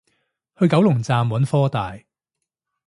[0.57, 1.95] 去九龍站揾科大